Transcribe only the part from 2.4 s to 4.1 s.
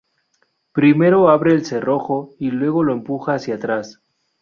luego lo empuja hacia atrás.